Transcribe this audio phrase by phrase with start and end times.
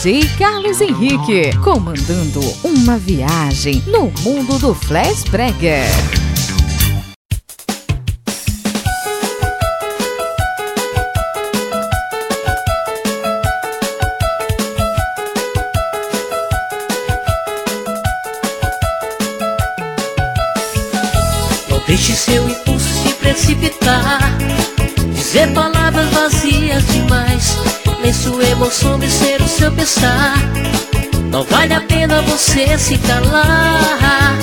[0.00, 5.82] DJ Carlos Henrique, comandando uma viagem no mundo do Flash Brega.
[21.88, 24.27] Deixe seu impulso se precipitar
[28.08, 30.38] em sua emoção de ser o seu pensar.
[31.30, 34.38] Não vale a pena você se calar.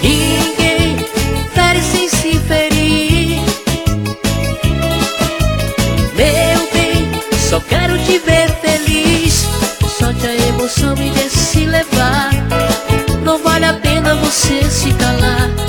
[0.00, 1.04] Ninguém
[1.52, 3.40] fere sem se ferir.
[6.14, 7.10] Meu bem,
[7.50, 9.48] só quero te ver feliz.
[9.80, 12.30] só Solte a emoção e deixe se levar.
[13.24, 15.67] Não vale a pena você se calar.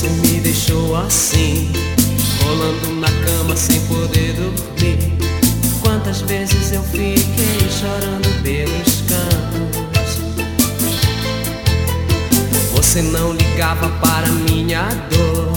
[0.00, 1.70] Você me deixou assim
[2.42, 5.12] Rolando na cama sem poder dormir.
[5.82, 10.20] Quantas vezes eu fiquei chorando pelos cantos?
[12.72, 15.52] Você não ligava para minha dor.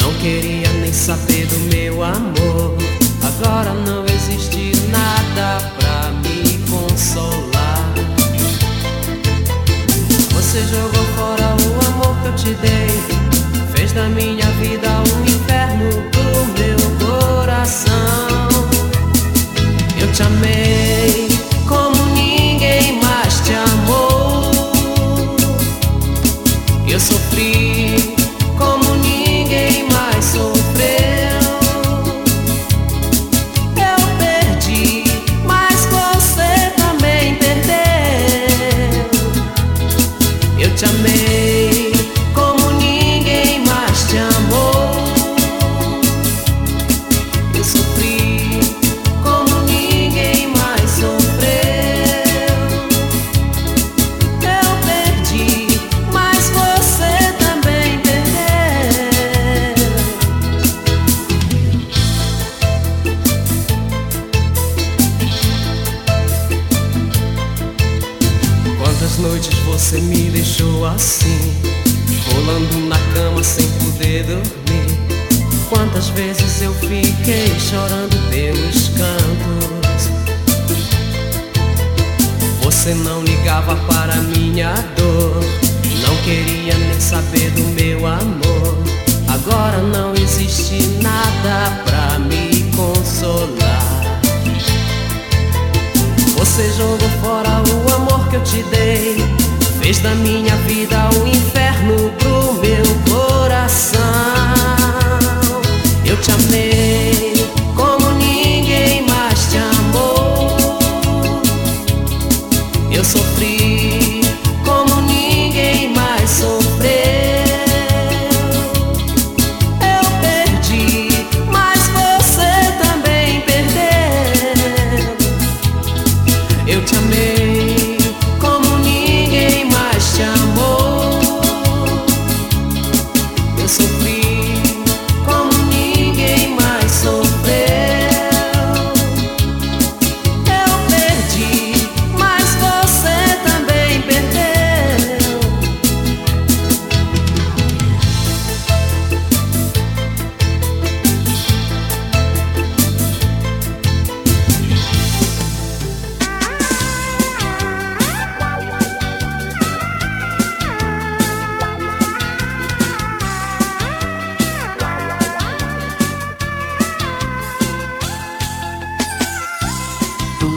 [0.00, 2.76] Não queria nem saber do meu amor.
[3.24, 7.92] Agora não existe nada pra me consolar.
[10.30, 13.11] Você jogou fora o amor que eu te dei
[13.94, 18.48] da minha vida um inferno pro meu coração.
[20.00, 21.31] Eu te amei.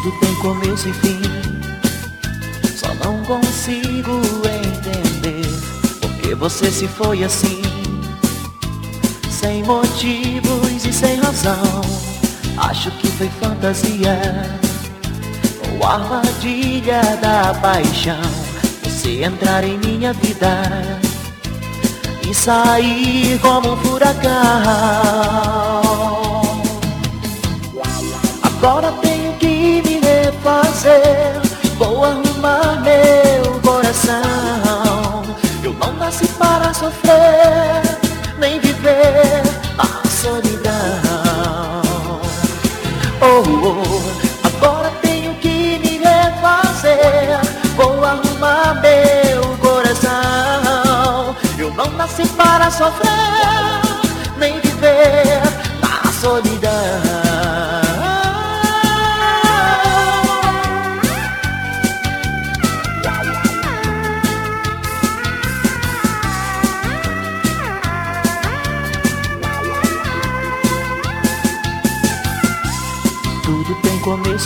[0.05, 1.19] Tudo tem começo e fim.
[2.75, 5.47] Só não consigo entender
[5.99, 7.59] por que você se foi assim.
[9.31, 11.81] Sem motivos e sem razão.
[12.55, 14.15] Acho que foi fantasia
[15.73, 18.21] ou armadilha da paixão.
[18.83, 20.61] Você entrar em minha vida
[22.29, 24.31] e sair como um furacão.
[28.43, 28.91] Agora
[30.45, 31.41] fazer?
[31.79, 35.23] Vou arrumar meu coração.
[35.63, 37.81] Eu não nasci para sofrer,
[38.37, 39.41] nem viver
[39.79, 41.81] a solidão.
[43.21, 47.39] Oh, oh agora tenho que me refazer.
[47.75, 51.35] Vou arrumar meu coração.
[51.57, 53.81] Eu não nasci para sofrer,
[54.37, 55.41] nem viver
[55.81, 57.04] a solidão.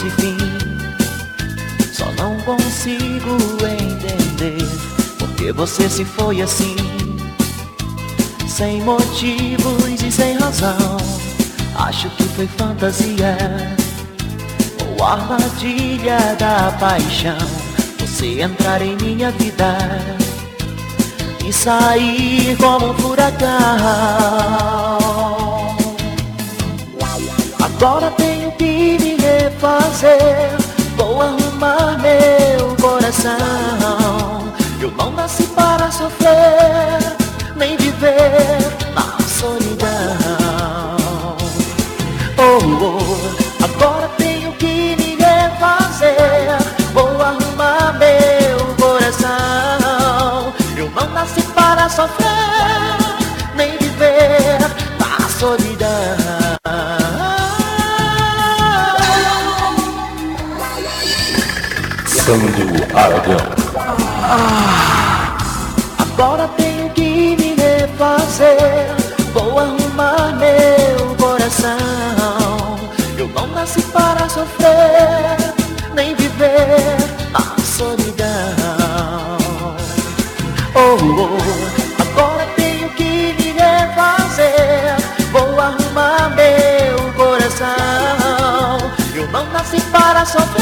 [0.00, 0.36] começo e fim.
[1.92, 4.58] Só não consigo entender
[5.18, 6.76] porque você se foi assim,
[8.48, 10.96] sem motivos e sem razão.
[11.74, 13.36] Acho que foi fantasia
[14.86, 17.38] ou armadilha da paixão.
[17.98, 19.76] Você entrar em minha vida
[21.44, 23.48] e sair como um furacão.
[27.62, 28.99] Agora tenho que
[29.60, 30.50] me refazer.
[30.96, 33.30] Vou arrumar meu coração.
[34.80, 37.16] Eu não nasci para sofrer,
[37.56, 38.58] nem viver
[38.94, 40.96] na solidão.
[42.38, 46.56] Oh, oh, agora tenho que me refazer.
[46.94, 50.52] Vou arrumar meu coração.
[50.76, 52.96] Eu não nasci para sofrer,
[53.54, 54.58] nem viver
[54.98, 55.99] na solidão.
[62.30, 63.36] Aragão.
[65.98, 68.94] Agora tenho que me refazer.
[69.34, 72.78] Vou arrumar meu coração.
[73.18, 75.38] Eu não nasci para sofrer,
[75.92, 76.96] nem viver
[77.32, 78.28] na solidão.
[80.76, 84.94] Oh, oh, agora tenho que me refazer.
[85.32, 88.78] Vou arrumar meu coração.
[89.16, 90.59] Eu não nasci para sofrer,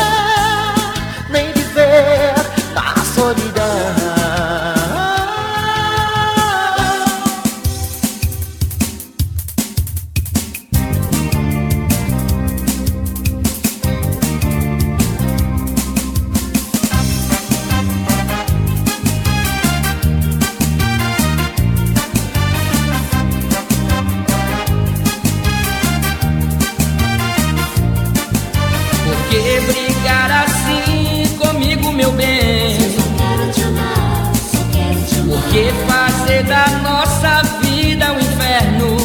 [29.68, 32.78] brigar assim comigo, meu bem?
[35.28, 38.96] Por que fazer da nossa vida um inferno?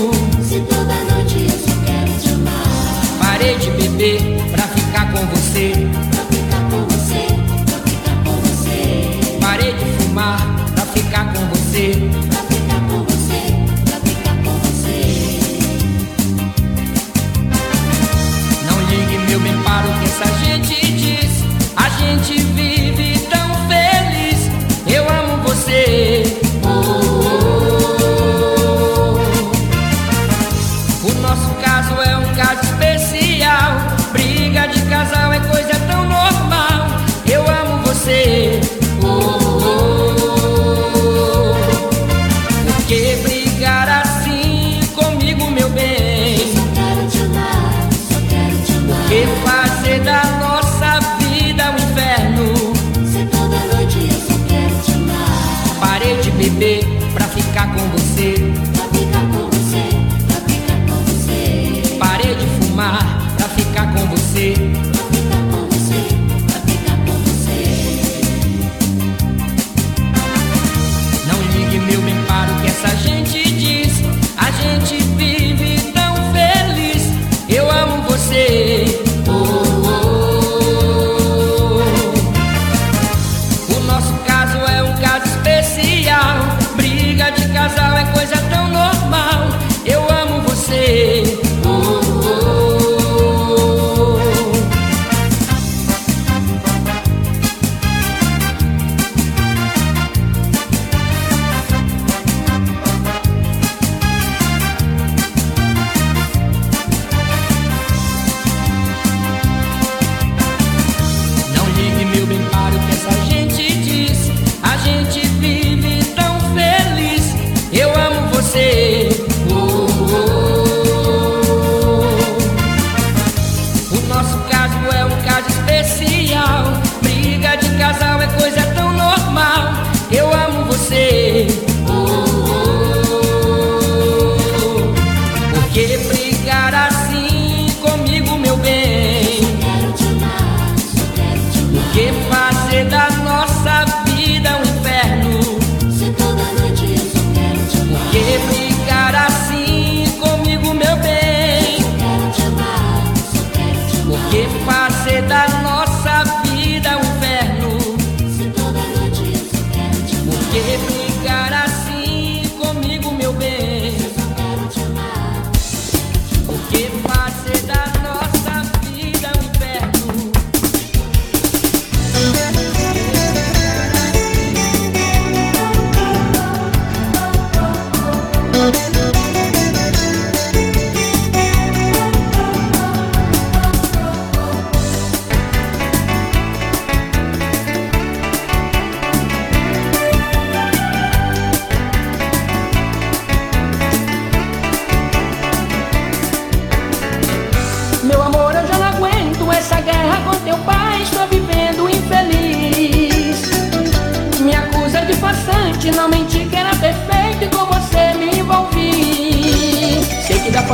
[3.19, 5.82] Parei de beber pra ficar com você.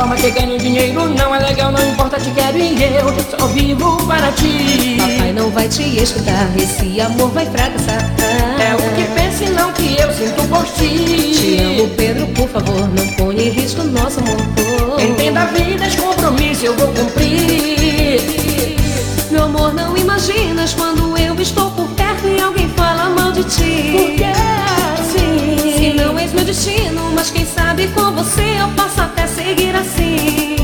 [0.00, 3.98] Forma que ganho dinheiro não é legal, não importa, te quero e eu só vivo
[4.06, 4.96] para ti.
[4.98, 8.10] Papai não vai te escutar, esse amor vai fracassar.
[8.58, 11.34] É o que pensa e não que eu sinto por ti.
[11.34, 14.38] Te amo, Pedro, por favor, não ponha em risco nosso amor.
[14.98, 18.22] Entenda a vida, esse compromisso eu vou cumprir.
[19.30, 23.92] Meu amor, não imaginas quando eu estou por perto e alguém fala mal de ti.
[23.92, 24.69] Porque assim.
[27.80, 30.56] Sabe com você eu posso até seguir assim.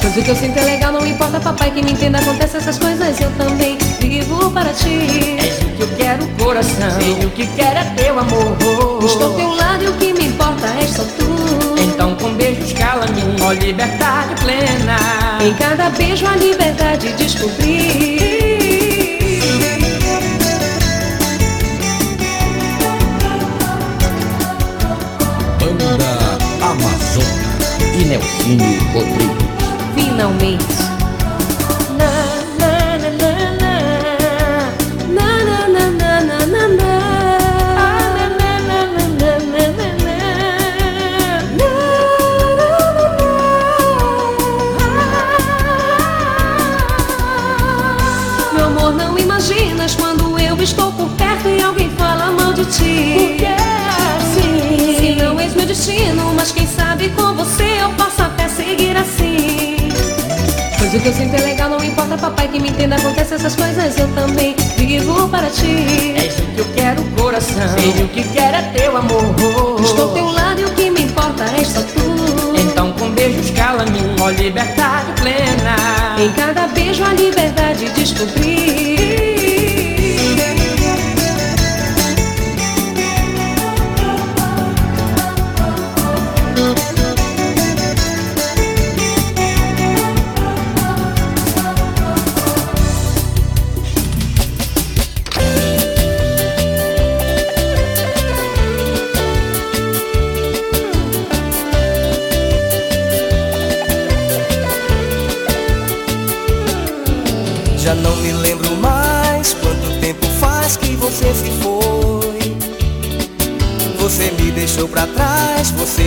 [0.00, 2.78] Pois o que eu sinto é legal, não importa, papai, que me entenda, acontece essas
[2.78, 5.36] coisas, eu também vivo para ti.
[5.38, 7.00] És o que eu quero, coração.
[7.00, 8.56] E o que quero é teu amor.
[9.04, 11.80] Estou ao teu lado e o que me importa é só tu.
[11.80, 14.96] Então com beijos cala-me, ó liberdade plena.
[15.42, 18.43] Em cada beijo a liberdade descobri.
[28.14, 29.44] Nelsinho Rodrigues.
[29.96, 30.93] Finalmente.
[60.94, 63.98] O que eu sinto é legal, não importa, papai, que me entenda, acontece essas coisas,
[63.98, 66.14] eu também vivo para ti.
[66.16, 67.56] És o que eu quero, coração.
[67.98, 69.34] E o que quero é teu amor.
[69.82, 72.56] Estou ao teu lado e o que me importa é só tu.
[72.56, 76.16] Então com beijos cala-me, ó liberdade plena.
[76.16, 79.23] Em cada beijo a liberdade descobri.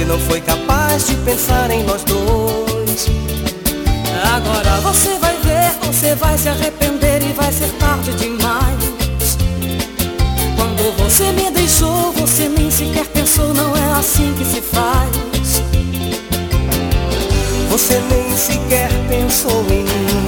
[0.08, 3.08] Não foi capaz de pensar em nós dois.
[4.34, 9.38] Agora você vai ver, você vai se arrepender e vai ser tarde demais.
[10.56, 15.10] Quando você me deixou, você nem sequer pensou, não é assim que se faz.
[17.70, 20.26] Você nem sequer pensou em mim.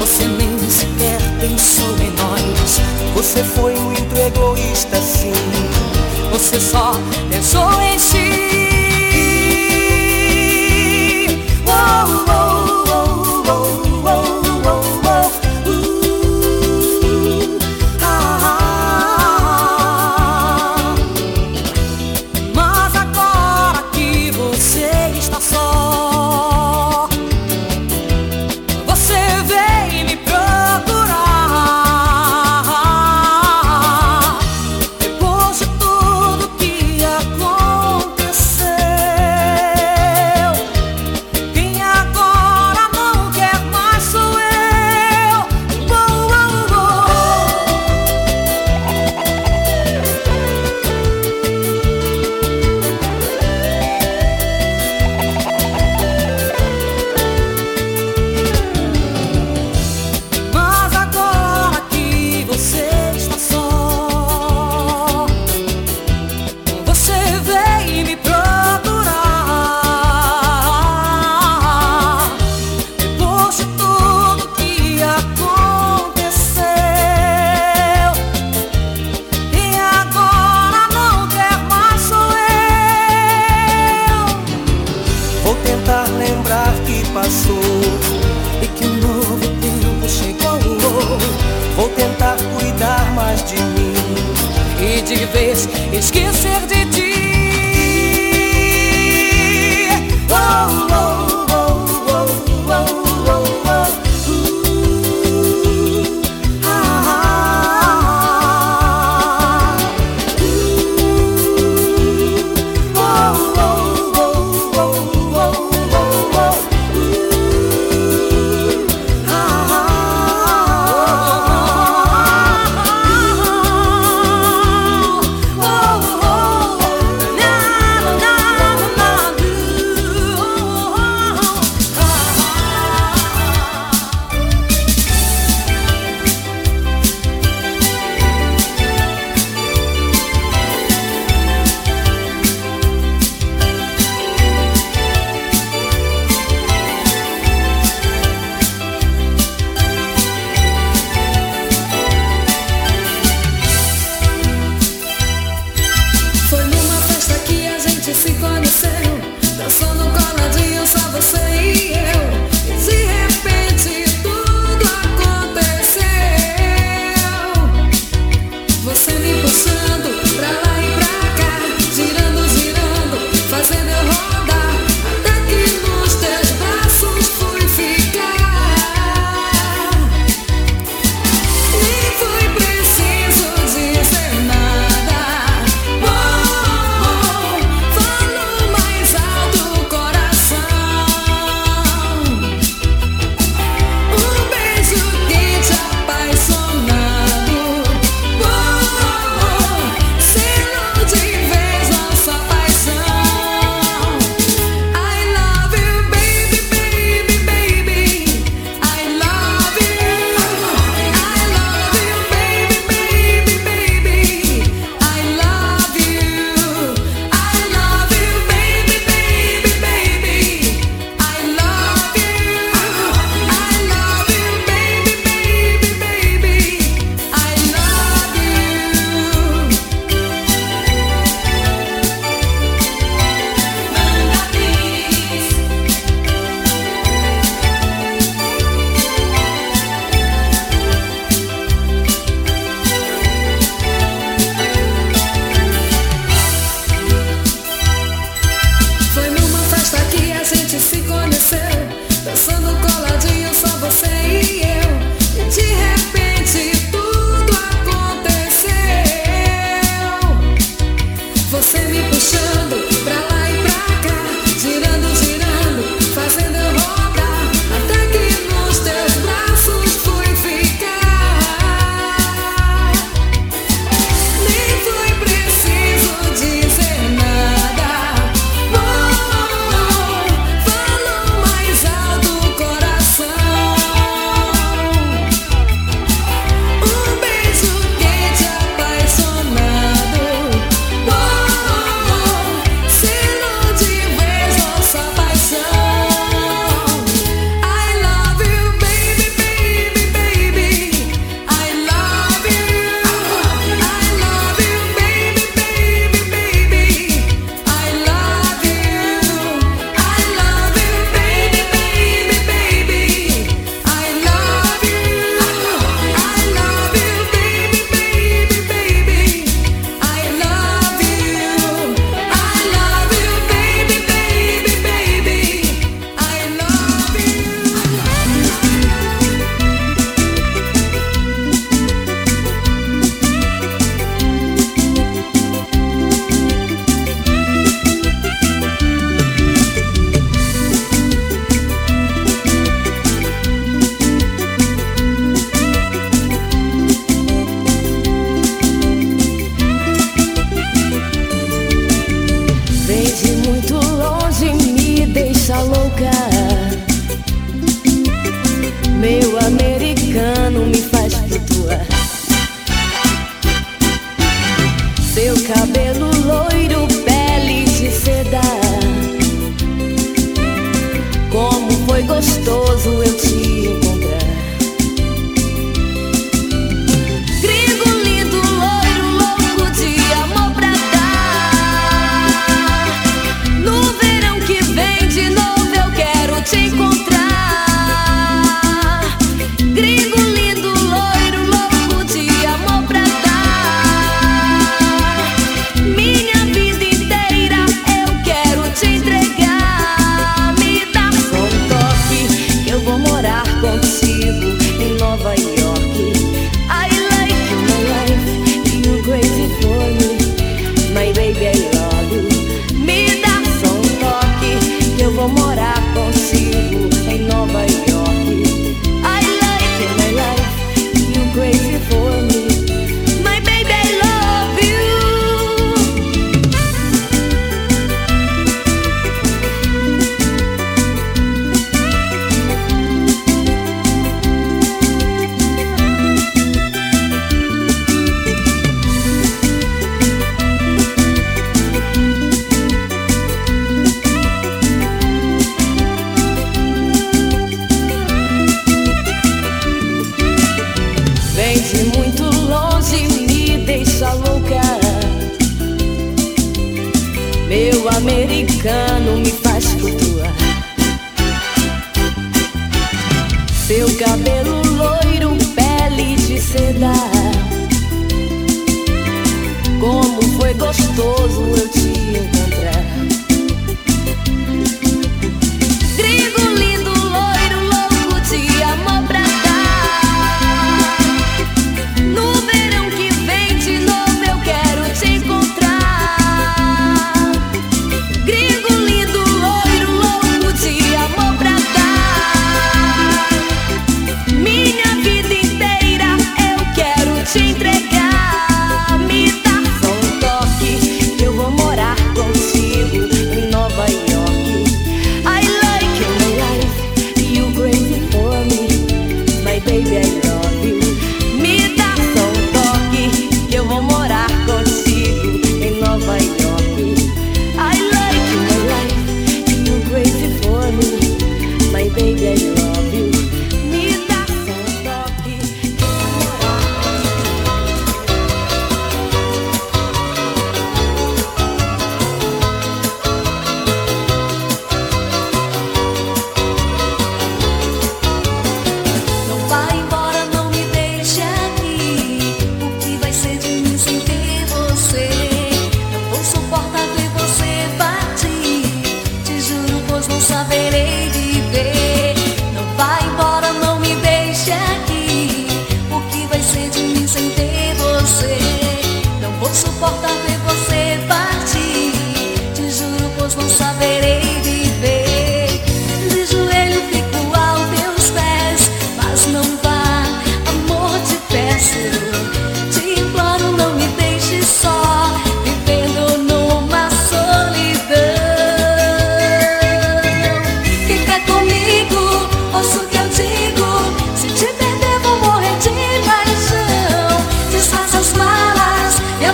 [0.00, 2.80] Você nem sequer pensou em nós.
[3.14, 5.32] Você foi muito egoísta, sim.
[6.32, 6.94] Você só
[7.30, 8.49] pensou em si.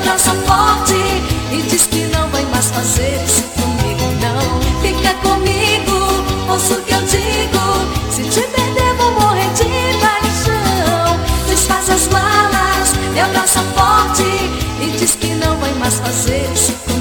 [0.07, 0.95] dá forte
[1.51, 4.81] e diz que não vai mais fazer isso comigo, não.
[4.81, 8.13] Fica comigo, ouço o que eu digo.
[8.13, 11.19] Se te perder, vou morrer de paixão.
[11.49, 14.23] Desfaz as malas, eu dá forte
[14.81, 16.96] e diz que não vai mais fazer isso comigo.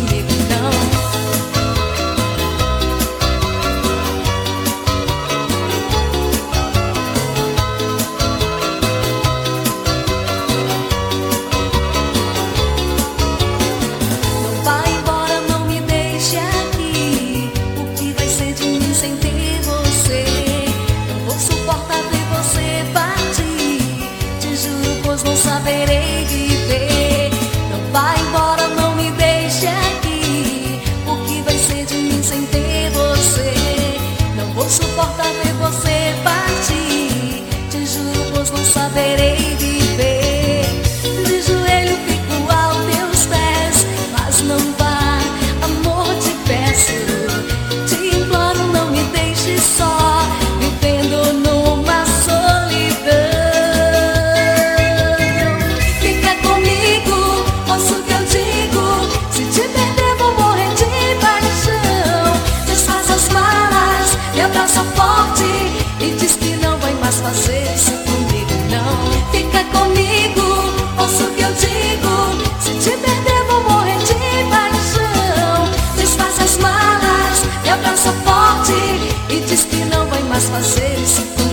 [80.55, 81.44] fazer esse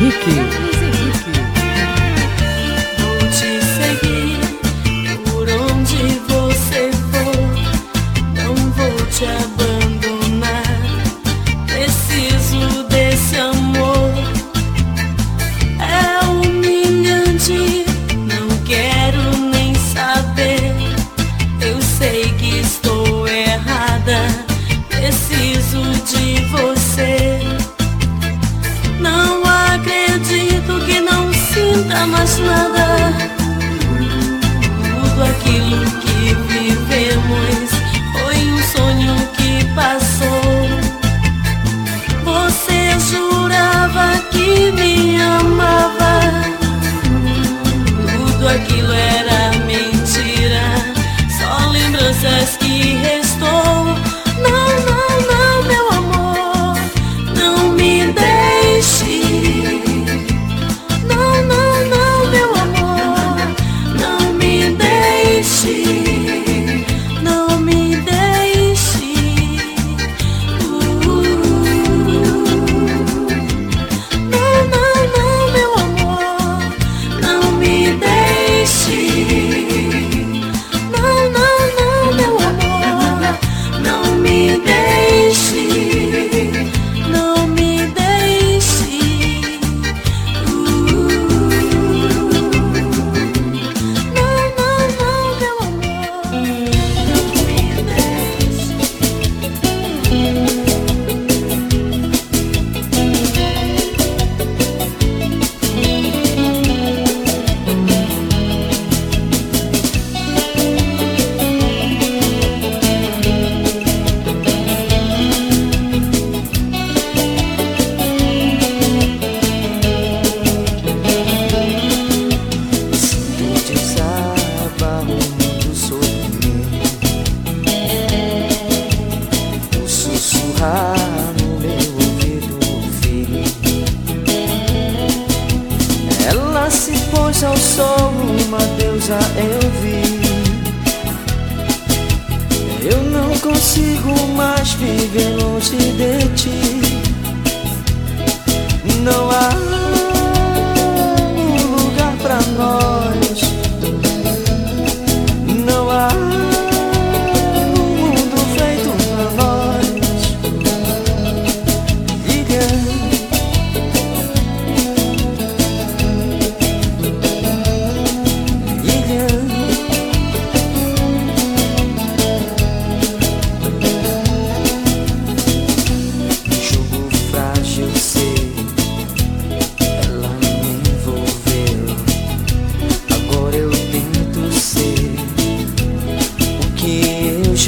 [0.00, 0.77] Henrique.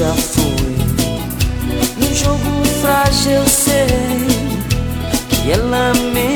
[0.01, 0.79] já foi.
[1.99, 3.87] No jogo frágil eu sei
[5.29, 6.30] que ela me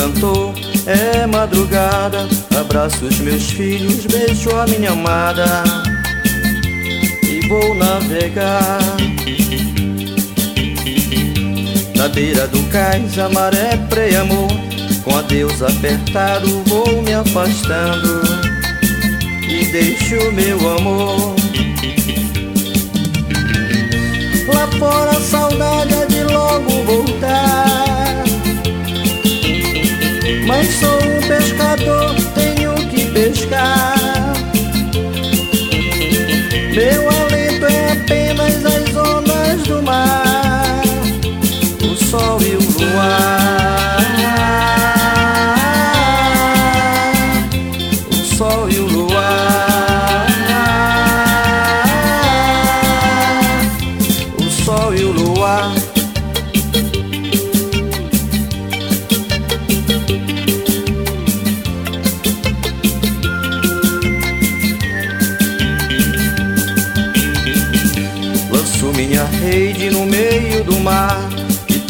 [0.00, 0.54] Cantou,
[0.86, 2.26] é madrugada.
[2.58, 5.62] Abraço os meus filhos, beijo a minha amada.
[7.22, 8.78] E vou navegar.
[11.94, 14.48] Na beira do cais, a maré preia amor.
[15.04, 18.22] Com adeus apertado, vou me afastando.
[19.50, 21.36] E deixo meu amor.
[24.54, 27.99] Lá fora a saudade é de logo voltar.
[30.50, 33.94] Mas sou um pescador, tenho que pescar.
[36.74, 37.19] Meu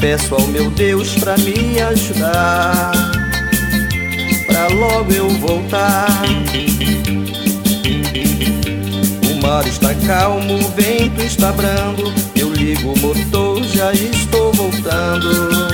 [0.00, 2.92] peço ao meu Deus pra me ajudar.
[4.46, 6.08] Pra logo eu voltar.
[9.30, 12.12] O mar está calmo, o vento está brando.
[12.34, 15.68] Eu ligo o motor, já estou voltando.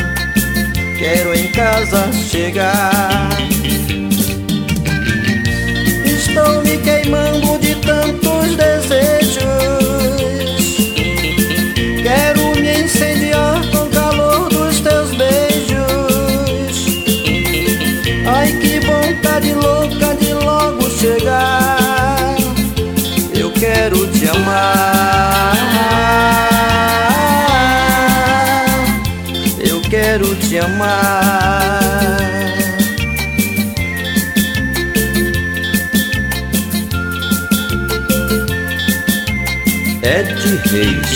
[0.98, 3.30] Quero em casa chegar.
[6.04, 8.25] Estou me queimando de tantos
[40.46, 41.15] que reis.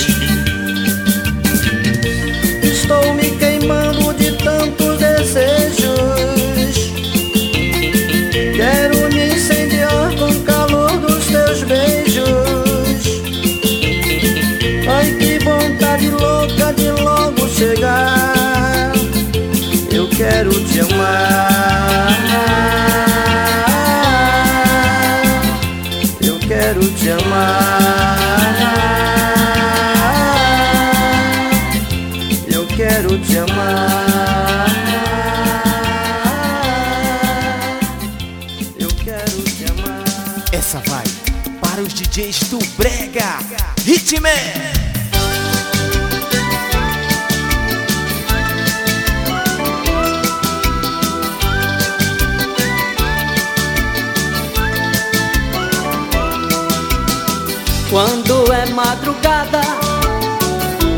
[57.89, 59.61] Quando é madrugada,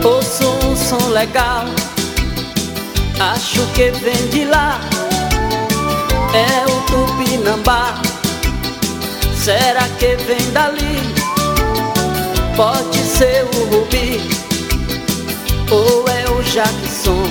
[0.02, 1.66] ouço um som legal.
[3.20, 4.80] Acho que vem de lá,
[6.32, 7.94] é o Tupinambá.
[9.36, 11.12] Será que vem dali?
[12.56, 14.20] Pode ser o Rubi
[15.70, 17.24] ou é o Jackson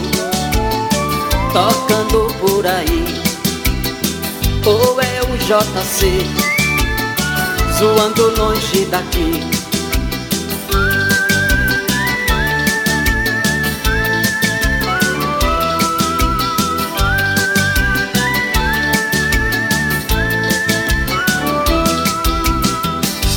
[1.53, 3.05] tocando por aí,
[4.65, 6.25] ou é o JC
[7.77, 9.43] zoando longe daqui.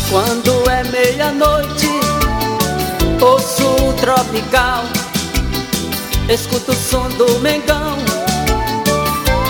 [0.08, 0.43] Quando
[3.24, 4.84] Ouço o tropical,
[6.28, 7.96] escuto o som do mengão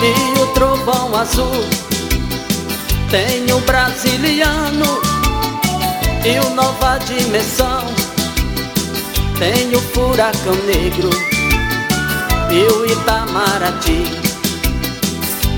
[0.01, 1.65] e o trovão azul.
[3.11, 5.01] Tenho o brasiliano
[6.23, 7.83] e o nova dimensão.
[9.37, 11.09] Tenho o furacão negro
[12.51, 14.05] e o Itamaraty.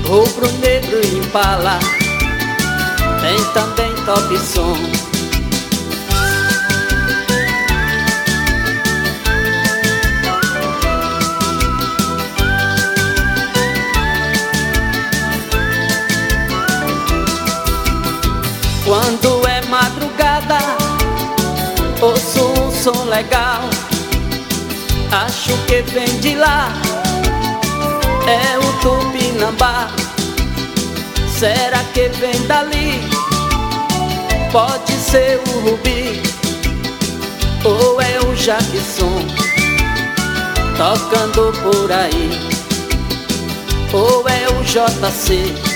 [0.08, 1.78] Rubro negro e impala,
[3.20, 4.97] tem também top som.
[18.88, 20.56] Quando é madrugada,
[22.00, 23.60] ouço um som legal.
[25.12, 26.72] Acho que vem de lá,
[28.26, 29.90] é o Tupinambá.
[31.38, 33.02] Será que vem dali?
[34.50, 36.22] Pode ser o Rubi
[37.66, 39.22] ou é o Jackson
[40.78, 42.30] tocando por aí?
[43.92, 45.68] Ou é o JC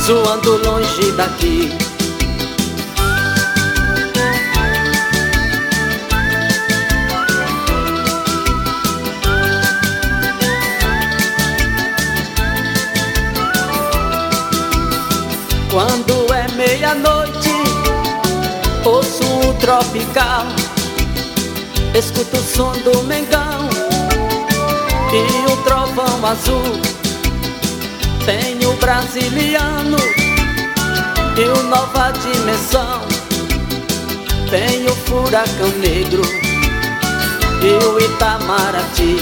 [0.00, 1.79] zoando longe daqui?
[15.70, 17.54] Quando é meia-noite,
[18.84, 20.46] ouço o tropical,
[21.96, 23.68] escuto o som do mengão
[25.12, 26.80] e o trovão azul.
[28.26, 29.96] Tenho o brasiliano
[31.36, 33.02] e o nova dimensão.
[34.50, 36.22] Tenho o furacão negro
[37.62, 39.16] e o Itamaraty,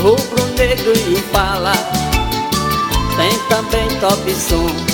[0.00, 1.93] rubro negro e impala
[3.16, 4.93] tem também top som.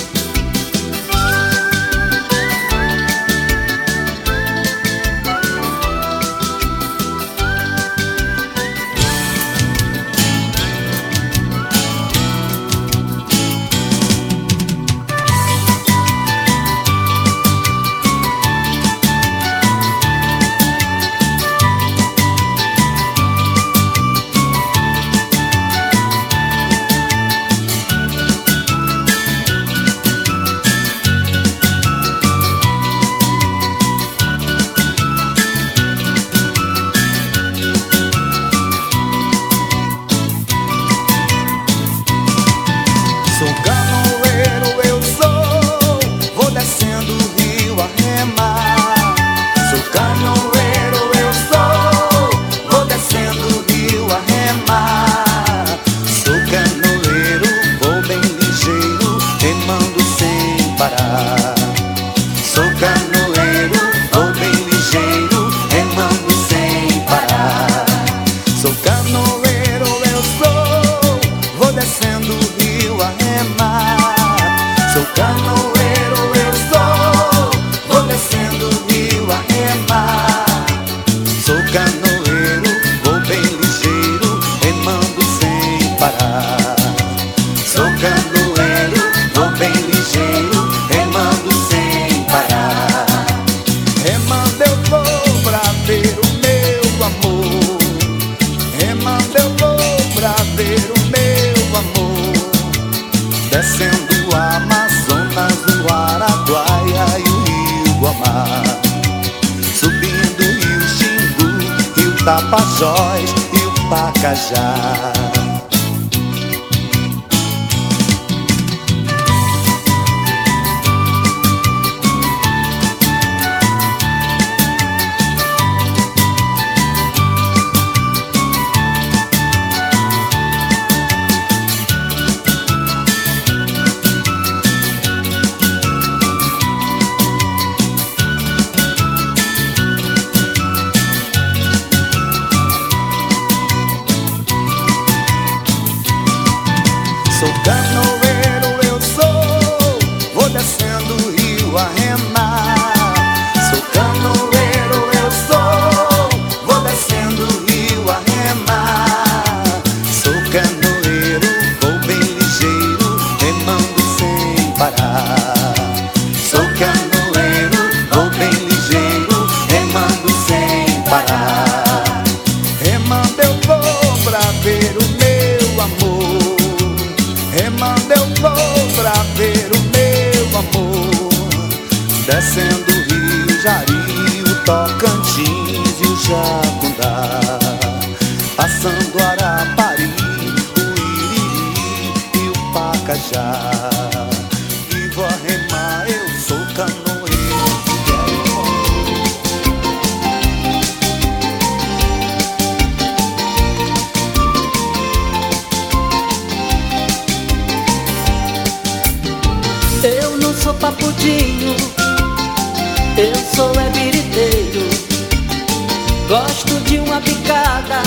[216.31, 218.01] Gosto de uma picada,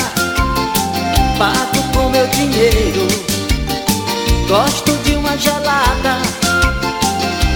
[1.37, 3.07] pago com meu dinheiro.
[4.49, 6.23] Gosto de uma gelada,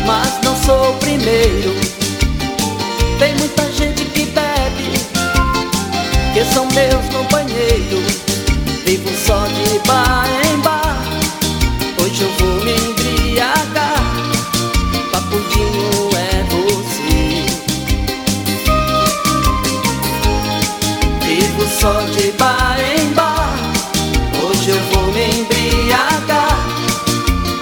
[0.05, 1.75] mas não sou o primeiro.
[3.19, 4.93] Tem muita gente que bebe,
[6.35, 8.19] que são meus companheiros.
[8.85, 11.03] Vivo só de bar em bar,
[12.03, 12.58] hoje eu vou
[22.39, 23.55] bar em bar,
[24.43, 26.67] hoje eu vou me embriagar.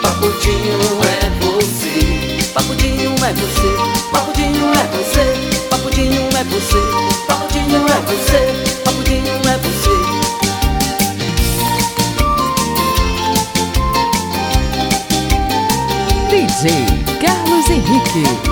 [0.03, 3.70] Papudinho é você, papudinho é você,
[4.12, 5.24] papudinho é você,
[5.70, 6.81] papudinho é você,
[7.27, 8.41] papudinho é você,
[8.85, 9.97] papudinho é você.
[16.29, 16.62] DJ
[17.20, 18.45] Carlos Henrique.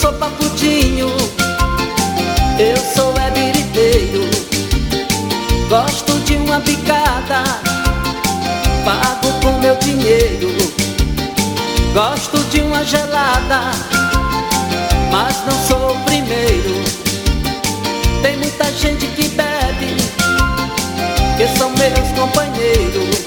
[0.00, 1.08] Sou papudinho,
[2.58, 4.30] eu sou é biriteiro.
[5.68, 7.42] Gosto de uma picada,
[8.84, 10.48] pago com meu dinheiro.
[11.92, 13.72] Gosto de uma gelada,
[15.10, 16.84] mas não sou o primeiro.
[18.22, 19.96] Tem muita gente que bebe,
[21.36, 23.18] que são meus companheiros.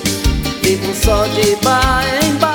[0.62, 2.51] Vivo só de bar em bar,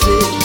[0.00, 0.39] você.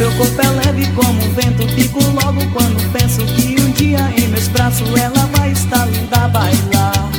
[0.00, 4.28] Seu corpo é leve como o vento, fico logo quando penso que um dia em
[4.28, 7.10] meus braços ela vai estar linda a bailar.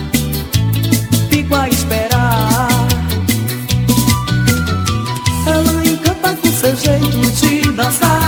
[1.30, 2.88] Fico a esperar.
[5.46, 8.21] Ela encanta com seu jeito de dançar.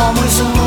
[0.00, 0.59] Somos um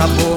[0.00, 0.29] sabor.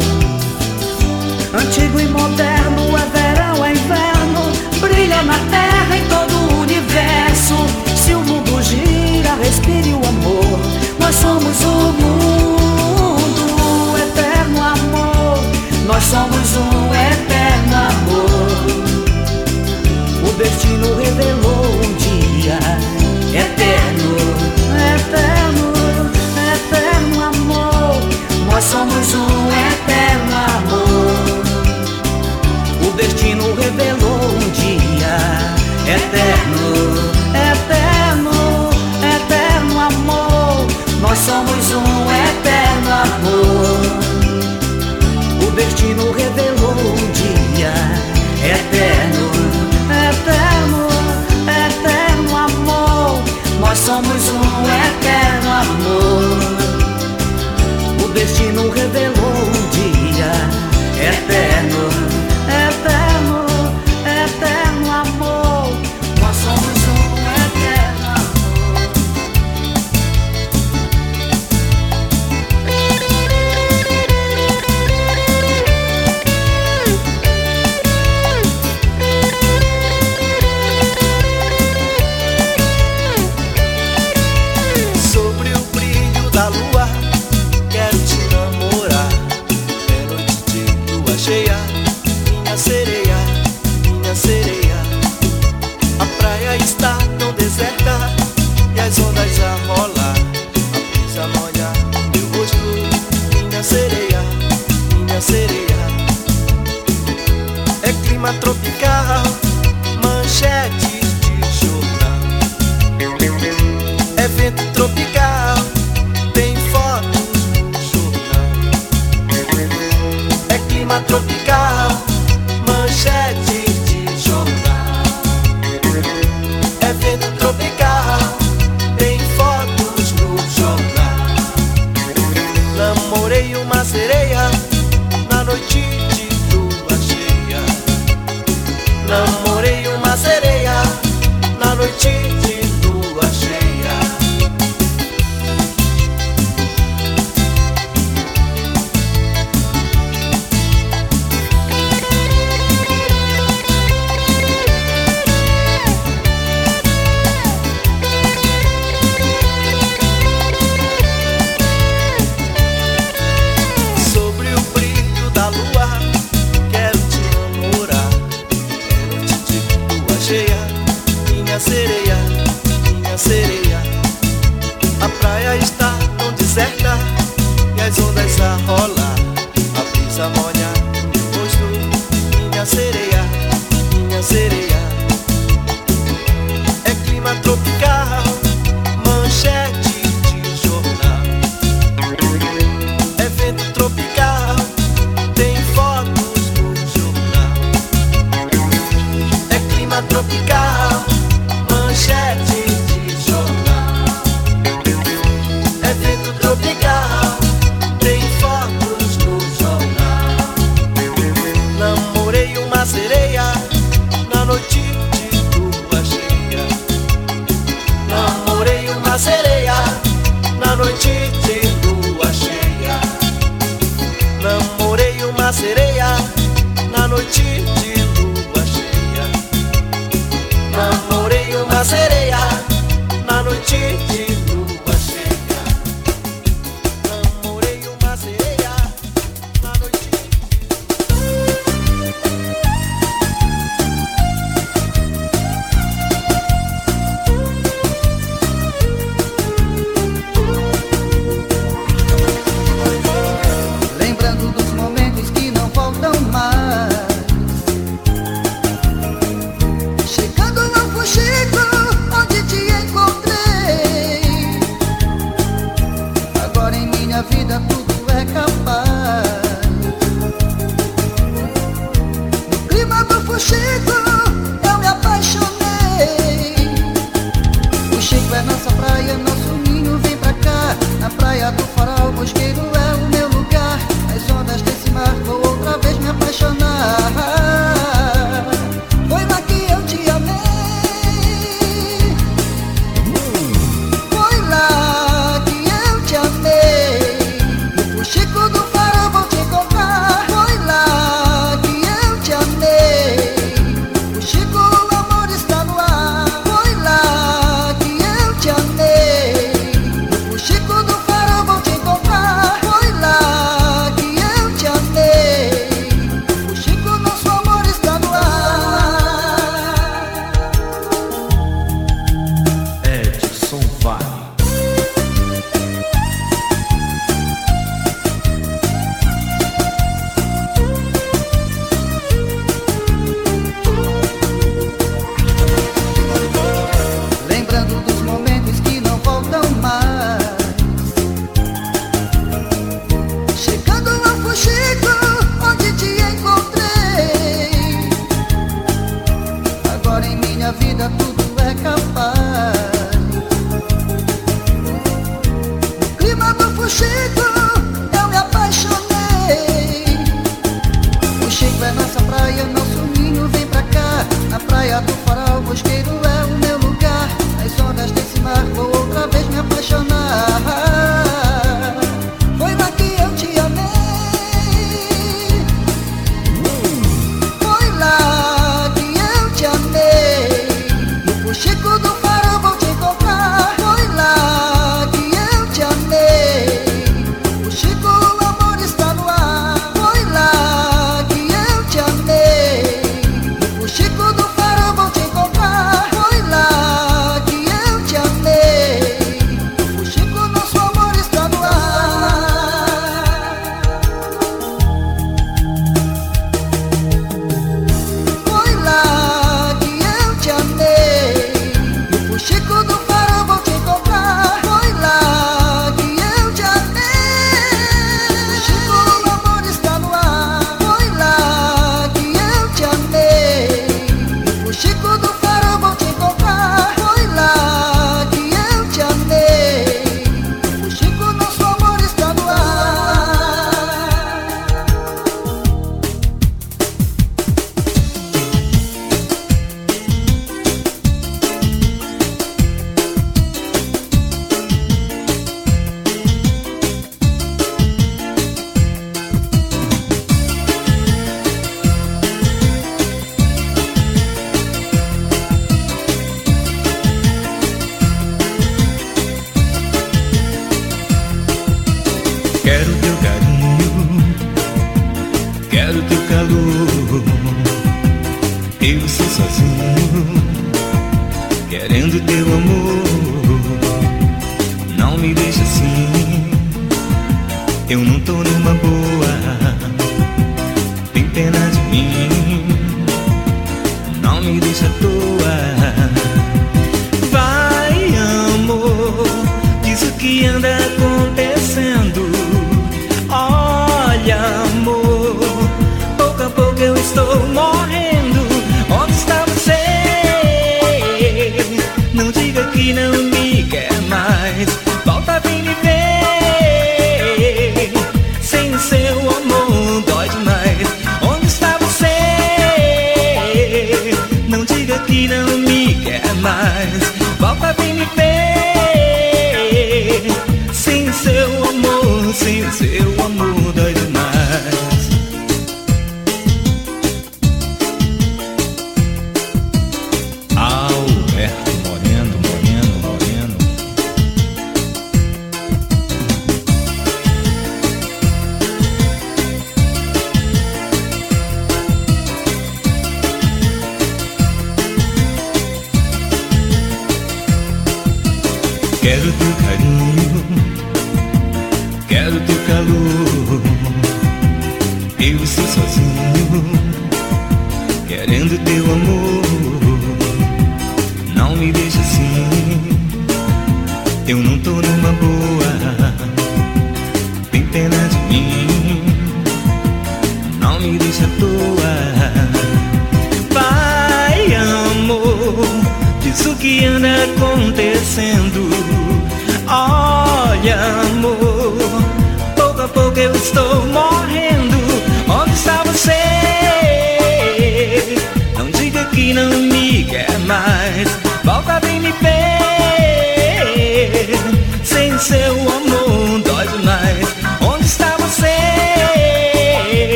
[502.51, 504.49] que não me quer mais.
[504.85, 505.72] Volta, vem me ver.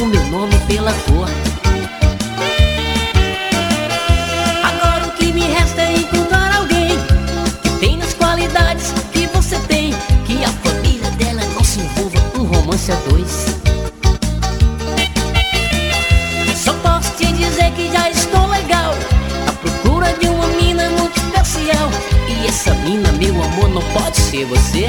[0.00, 1.28] o meu nome pela cor.
[4.62, 6.90] Agora o que me resta é encontrar alguém
[7.62, 9.92] que tenha as qualidades que você tem,
[10.26, 13.46] que a família dela não se envolva um romance a dois.
[16.56, 18.94] Só posso te dizer que já estou legal
[19.48, 21.90] à procura de uma mina muito especial.
[22.28, 24.88] E essa mina, meu amor, não pode ser você.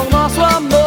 [0.00, 0.79] Ao nosso amor.